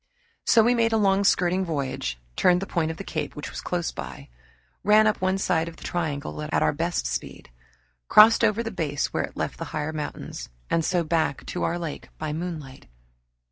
So 0.47 0.63
we 0.63 0.73
made 0.73 0.93
a 0.93 0.97
long 0.97 1.23
skirting 1.23 1.63
voyage, 1.63 2.17
turned 2.35 2.59
the 2.59 2.65
point 2.65 2.89
of 2.89 2.97
the 2.97 3.03
cape 3.03 3.35
which 3.35 3.51
was 3.51 3.61
close 3.61 3.91
by, 3.91 4.29
ran 4.83 5.05
up 5.05 5.21
one 5.21 5.37
side 5.37 5.67
of 5.67 5.75
the 5.77 5.83
triangle 5.83 6.41
at 6.41 6.63
our 6.63 6.73
best 6.73 7.05
speed, 7.05 7.51
crossed 8.07 8.43
over 8.43 8.63
the 8.63 8.71
base 8.71 9.13
where 9.13 9.25
it 9.25 9.37
left 9.37 9.59
the 9.59 9.65
higher 9.77 9.93
mountains, 9.93 10.49
and 10.71 10.83
so 10.83 11.03
back 11.03 11.45
to 11.45 11.61
our 11.61 11.77
lake 11.77 12.09
by 12.17 12.33
moonlight. 12.33 12.87